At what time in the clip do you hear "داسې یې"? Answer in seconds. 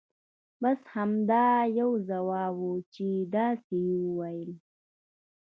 3.35-3.99